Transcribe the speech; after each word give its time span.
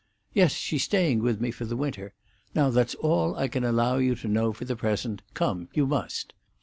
"Yes. 0.33 0.53
She's 0.53 0.83
staying 0.83 1.19
with 1.19 1.39
me 1.39 1.51
for 1.51 1.65
the 1.65 1.75
winter. 1.77 2.15
Now 2.55 2.71
that's 2.71 2.95
all 2.95 3.35
I 3.35 3.47
can 3.47 3.63
allow 3.63 3.97
you 3.97 4.15
to 4.15 4.27
know 4.27 4.51
for 4.51 4.65
the 4.65 4.75
present. 4.75 5.21
Come! 5.35 5.69
You 5.75 5.85
must!" 5.85 6.33